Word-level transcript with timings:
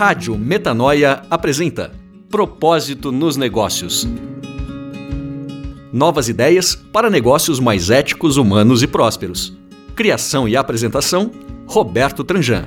Rádio 0.00 0.38
Metanoia 0.38 1.24
apresenta 1.28 1.92
Propósito 2.30 3.12
nos 3.12 3.36
Negócios. 3.36 4.08
Novas 5.92 6.26
ideias 6.26 6.74
para 6.74 7.10
negócios 7.10 7.60
mais 7.60 7.90
éticos, 7.90 8.38
humanos 8.38 8.82
e 8.82 8.86
prósperos. 8.86 9.54
Criação 9.94 10.48
e 10.48 10.56
apresentação: 10.56 11.30
Roberto 11.66 12.24
Tranjan. 12.24 12.66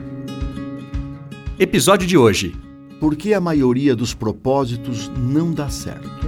Episódio 1.57 2.07
de 2.07 2.15
hoje: 2.15 2.55
Por 2.99 3.15
que 3.15 3.33
a 3.33 3.41
maioria 3.41 3.95
dos 3.95 4.13
propósitos 4.13 5.09
não 5.17 5.51
dá 5.51 5.69
certo? 5.69 6.27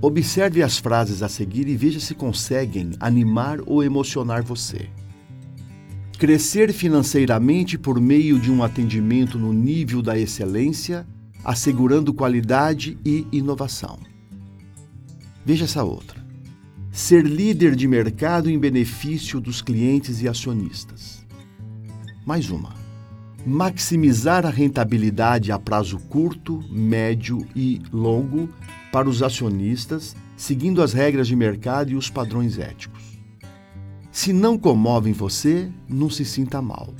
Observe 0.00 0.62
as 0.62 0.78
frases 0.78 1.20
a 1.24 1.28
seguir 1.28 1.66
e 1.66 1.76
veja 1.76 1.98
se 1.98 2.14
conseguem 2.14 2.92
animar 3.00 3.58
ou 3.66 3.82
emocionar 3.82 4.44
você. 4.44 4.88
Crescer 6.18 6.72
financeiramente 6.72 7.76
por 7.76 8.00
meio 8.00 8.38
de 8.38 8.50
um 8.50 8.62
atendimento 8.62 9.38
no 9.38 9.52
nível 9.52 10.00
da 10.00 10.18
excelência, 10.18 11.06
assegurando 11.44 12.14
qualidade 12.14 12.96
e 13.04 13.26
inovação. 13.30 13.98
Veja 15.44 15.66
essa 15.66 15.84
outra. 15.84 16.24
Ser 16.90 17.26
líder 17.26 17.76
de 17.76 17.86
mercado 17.86 18.48
em 18.48 18.58
benefício 18.58 19.38
dos 19.38 19.60
clientes 19.60 20.22
e 20.22 20.28
acionistas. 20.28 21.22
Mais 22.24 22.48
uma. 22.48 22.72
Maximizar 23.44 24.46
a 24.46 24.50
rentabilidade 24.50 25.52
a 25.52 25.58
prazo 25.58 25.98
curto, 25.98 26.64
médio 26.70 27.46
e 27.54 27.82
longo 27.92 28.48
para 28.90 29.06
os 29.06 29.22
acionistas, 29.22 30.16
seguindo 30.34 30.80
as 30.82 30.94
regras 30.94 31.28
de 31.28 31.36
mercado 31.36 31.90
e 31.90 31.94
os 31.94 32.08
padrões 32.08 32.58
éticos. 32.58 33.15
Se 34.16 34.32
não 34.32 34.56
comovem 34.56 35.12
você, 35.12 35.70
não 35.86 36.08
se 36.08 36.24
sinta 36.24 36.62
mal. 36.62 36.94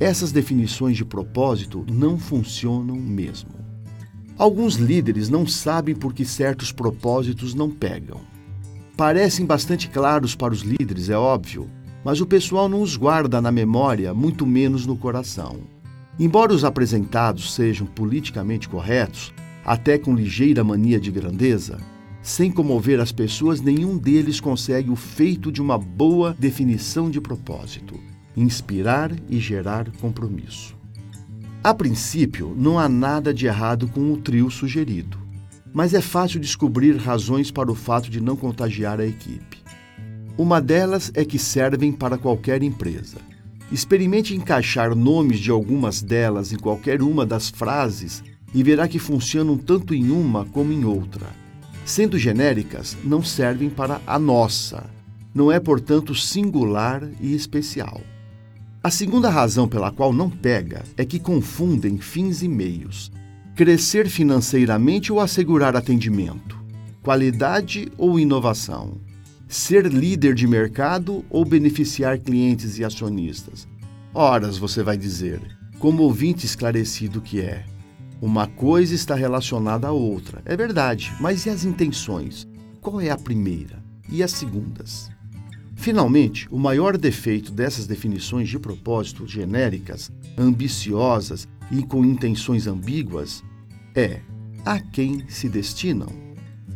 Essas 0.00 0.32
definições 0.32 0.96
de 0.96 1.04
propósito 1.04 1.86
não 1.88 2.18
funcionam 2.18 2.96
mesmo. 2.96 3.50
Alguns 4.36 4.74
líderes 4.74 5.28
não 5.28 5.46
sabem 5.46 5.94
por 5.94 6.12
que 6.12 6.24
certos 6.24 6.72
propósitos 6.72 7.54
não 7.54 7.70
pegam. 7.70 8.20
Parecem 8.96 9.46
bastante 9.46 9.88
claros 9.88 10.34
para 10.34 10.52
os 10.52 10.62
líderes, 10.62 11.08
é 11.08 11.16
óbvio, 11.16 11.70
mas 12.04 12.20
o 12.20 12.26
pessoal 12.26 12.68
não 12.68 12.82
os 12.82 12.96
guarda 12.96 13.40
na 13.40 13.52
memória, 13.52 14.12
muito 14.12 14.44
menos 14.44 14.86
no 14.86 14.96
coração. 14.96 15.60
Embora 16.18 16.52
os 16.52 16.64
apresentados 16.64 17.54
sejam 17.54 17.86
politicamente 17.86 18.68
corretos, 18.68 19.32
até 19.64 19.98
com 19.98 20.16
ligeira 20.16 20.64
mania 20.64 20.98
de 20.98 21.12
grandeza, 21.12 21.78
sem 22.26 22.50
comover 22.50 22.98
as 22.98 23.12
pessoas, 23.12 23.60
nenhum 23.60 23.96
deles 23.96 24.40
consegue 24.40 24.90
o 24.90 24.96
feito 24.96 25.52
de 25.52 25.62
uma 25.62 25.78
boa 25.78 26.36
definição 26.36 27.08
de 27.08 27.20
propósito, 27.20 27.94
inspirar 28.36 29.12
e 29.30 29.38
gerar 29.38 29.88
compromisso. 30.00 30.74
A 31.62 31.72
princípio, 31.72 32.52
não 32.58 32.80
há 32.80 32.88
nada 32.88 33.32
de 33.32 33.46
errado 33.46 33.86
com 33.86 34.12
o 34.12 34.16
trio 34.16 34.50
sugerido, 34.50 35.16
mas 35.72 35.94
é 35.94 36.00
fácil 36.00 36.40
descobrir 36.40 36.96
razões 36.96 37.52
para 37.52 37.70
o 37.70 37.76
fato 37.76 38.10
de 38.10 38.20
não 38.20 38.34
contagiar 38.34 38.98
a 38.98 39.06
equipe. 39.06 39.58
Uma 40.36 40.60
delas 40.60 41.12
é 41.14 41.24
que 41.24 41.38
servem 41.38 41.92
para 41.92 42.18
qualquer 42.18 42.60
empresa. 42.60 43.18
Experimente 43.70 44.34
encaixar 44.34 44.96
nomes 44.96 45.38
de 45.38 45.52
algumas 45.52 46.02
delas 46.02 46.52
em 46.52 46.56
qualquer 46.56 47.02
uma 47.02 47.24
das 47.24 47.50
frases 47.50 48.24
e 48.52 48.64
verá 48.64 48.88
que 48.88 48.98
funcionam 48.98 49.56
tanto 49.56 49.94
em 49.94 50.10
uma 50.10 50.44
como 50.44 50.72
em 50.72 50.84
outra. 50.84 51.45
Sendo 51.86 52.18
genéricas, 52.18 52.96
não 53.04 53.22
servem 53.22 53.70
para 53.70 54.00
a 54.04 54.18
nossa. 54.18 54.90
Não 55.32 55.52
é, 55.52 55.60
portanto, 55.60 56.16
singular 56.16 57.08
e 57.20 57.32
especial. 57.32 58.00
A 58.82 58.90
segunda 58.90 59.30
razão 59.30 59.68
pela 59.68 59.92
qual 59.92 60.12
não 60.12 60.28
pega 60.28 60.82
é 60.96 61.04
que 61.04 61.20
confundem 61.20 61.96
fins 61.96 62.42
e 62.42 62.48
meios. 62.48 63.12
Crescer 63.54 64.08
financeiramente 64.08 65.12
ou 65.12 65.20
assegurar 65.20 65.76
atendimento? 65.76 66.60
Qualidade 67.04 67.86
ou 67.96 68.18
inovação? 68.18 69.00
Ser 69.46 69.86
líder 69.86 70.34
de 70.34 70.48
mercado 70.48 71.24
ou 71.30 71.44
beneficiar 71.44 72.18
clientes 72.18 72.80
e 72.80 72.84
acionistas? 72.84 73.68
Horas, 74.12 74.58
você 74.58 74.82
vai 74.82 74.96
dizer, 74.96 75.40
como 75.78 76.02
ouvinte 76.02 76.46
esclarecido 76.46 77.20
que 77.20 77.40
é. 77.40 77.64
Uma 78.20 78.46
coisa 78.46 78.94
está 78.94 79.14
relacionada 79.14 79.88
à 79.88 79.92
outra. 79.92 80.40
É 80.44 80.56
verdade, 80.56 81.12
mas 81.20 81.44
e 81.44 81.50
as 81.50 81.64
intenções? 81.64 82.48
Qual 82.80 83.00
é 83.00 83.10
a 83.10 83.16
primeira? 83.16 83.84
E 84.08 84.22
as 84.22 84.32
segundas? 84.32 85.10
Finalmente, 85.74 86.48
o 86.50 86.58
maior 86.58 86.96
defeito 86.96 87.52
dessas 87.52 87.86
definições 87.86 88.48
de 88.48 88.58
propósito 88.58 89.26
genéricas, 89.26 90.10
ambiciosas 90.38 91.46
e 91.70 91.82
com 91.82 92.04
intenções 92.04 92.66
ambíguas 92.66 93.44
é 93.94 94.20
a 94.64 94.80
quem 94.80 95.28
se 95.28 95.48
destinam. 95.48 96.08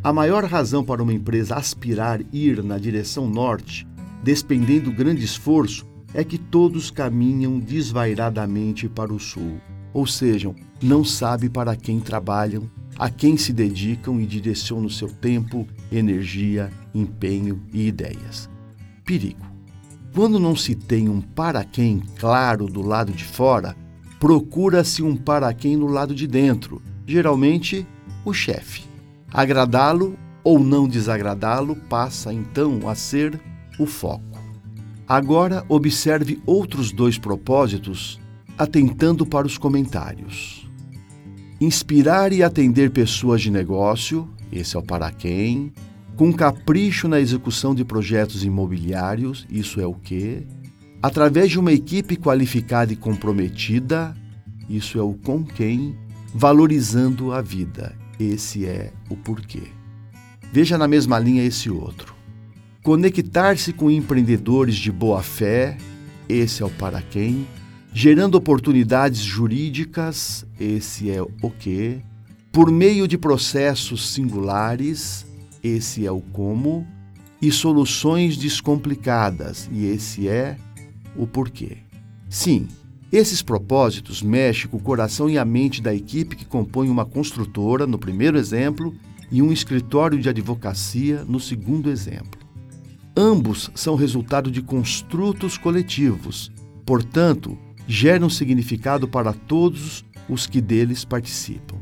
A 0.04 0.12
maior 0.12 0.44
razão 0.44 0.84
para 0.84 1.02
uma 1.02 1.12
empresa 1.12 1.56
aspirar 1.56 2.20
ir 2.32 2.62
na 2.62 2.78
direção 2.78 3.28
norte, 3.28 3.88
despendendo 4.22 4.92
grande 4.92 5.24
esforço, 5.24 5.86
é 6.12 6.22
que 6.22 6.38
todos 6.38 6.90
caminham 6.90 7.58
desvairadamente 7.58 8.88
para 8.88 9.12
o 9.12 9.18
sul 9.18 9.58
ou 9.92 10.06
sejam, 10.06 10.54
não 10.82 11.04
sabe 11.04 11.48
para 11.48 11.76
quem 11.76 12.00
trabalham, 12.00 12.70
a 12.98 13.08
quem 13.10 13.36
se 13.36 13.52
dedicam 13.52 14.20
e 14.20 14.26
direcionam 14.26 14.88
seu 14.88 15.08
tempo, 15.08 15.66
energia, 15.90 16.70
empenho 16.94 17.62
e 17.72 17.86
ideias. 17.86 18.48
Perigo. 19.04 19.44
Quando 20.14 20.40
não 20.40 20.56
se 20.56 20.74
tem 20.74 21.08
um 21.08 21.20
para 21.20 21.64
quem 21.64 22.02
claro 22.18 22.66
do 22.66 22.82
lado 22.82 23.12
de 23.12 23.24
fora, 23.24 23.76
procura-se 24.18 25.02
um 25.02 25.16
para 25.16 25.52
quem 25.54 25.76
no 25.76 25.86
lado 25.86 26.14
de 26.14 26.26
dentro, 26.26 26.82
geralmente 27.06 27.86
o 28.24 28.32
chefe. 28.32 28.84
Agradá-lo 29.32 30.18
ou 30.42 30.58
não 30.58 30.88
desagradá-lo 30.88 31.76
passa 31.76 32.32
então 32.32 32.88
a 32.88 32.94
ser 32.94 33.40
o 33.78 33.86
foco. 33.86 34.38
Agora 35.06 35.64
observe 35.68 36.40
outros 36.44 36.92
dois 36.92 37.18
propósitos 37.18 38.20
atentando 38.58 39.24
para 39.24 39.46
os 39.46 39.56
comentários. 39.56 40.69
Inspirar 41.60 42.32
e 42.32 42.42
atender 42.42 42.90
pessoas 42.90 43.42
de 43.42 43.50
negócio, 43.50 44.26
esse 44.50 44.76
é 44.76 44.78
o 44.78 44.82
para 44.82 45.10
quem. 45.10 45.70
Com 46.16 46.32
capricho 46.32 47.06
na 47.06 47.20
execução 47.20 47.74
de 47.74 47.84
projetos 47.84 48.42
imobiliários, 48.42 49.46
isso 49.50 49.78
é 49.78 49.86
o 49.86 49.92
que. 49.92 50.46
Através 51.02 51.50
de 51.50 51.58
uma 51.58 51.70
equipe 51.70 52.16
qualificada 52.16 52.94
e 52.94 52.96
comprometida, 52.96 54.16
isso 54.70 54.98
é 54.98 55.02
o 55.02 55.12
com 55.12 55.44
quem. 55.44 55.94
Valorizando 56.32 57.30
a 57.30 57.42
vida, 57.42 57.94
esse 58.18 58.64
é 58.64 58.90
o 59.10 59.16
porquê. 59.16 59.64
Veja 60.50 60.78
na 60.78 60.88
mesma 60.88 61.18
linha 61.18 61.44
esse 61.44 61.68
outro. 61.68 62.14
Conectar-se 62.82 63.74
com 63.74 63.90
empreendedores 63.90 64.76
de 64.76 64.90
boa 64.90 65.22
fé, 65.22 65.76
esse 66.26 66.62
é 66.62 66.66
o 66.66 66.70
para 66.70 67.02
quem 67.02 67.46
gerando 67.92 68.36
oportunidades 68.36 69.20
jurídicas, 69.20 70.46
esse 70.58 71.10
é 71.10 71.20
o 71.20 71.50
que, 71.50 72.00
por 72.52 72.70
meio 72.70 73.06
de 73.06 73.18
processos 73.18 74.10
singulares, 74.10 75.26
esse 75.62 76.06
é 76.06 76.10
o 76.10 76.20
como, 76.20 76.86
e 77.40 77.50
soluções 77.50 78.36
descomplicadas, 78.36 79.68
e 79.72 79.86
esse 79.86 80.28
é 80.28 80.56
o 81.16 81.26
porquê. 81.26 81.78
Sim, 82.28 82.68
esses 83.10 83.42
propósitos 83.42 84.22
mexem 84.22 84.70
com 84.70 84.76
o 84.76 84.82
coração 84.82 85.28
e 85.28 85.36
a 85.36 85.44
mente 85.44 85.82
da 85.82 85.94
equipe 85.94 86.36
que 86.36 86.44
compõe 86.44 86.88
uma 86.88 87.04
construtora, 87.04 87.86
no 87.86 87.98
primeiro 87.98 88.38
exemplo, 88.38 88.94
e 89.32 89.42
um 89.42 89.52
escritório 89.52 90.18
de 90.18 90.28
advocacia, 90.28 91.24
no 91.26 91.40
segundo 91.40 91.90
exemplo. 91.90 92.40
Ambos 93.16 93.70
são 93.74 93.96
resultado 93.96 94.50
de 94.50 94.62
construtos 94.62 95.58
coletivos, 95.58 96.52
portanto, 96.86 97.58
geram 97.90 98.30
significado 98.30 99.08
para 99.08 99.32
todos 99.32 100.04
os 100.28 100.46
que 100.46 100.60
deles 100.60 101.04
participam. 101.04 101.76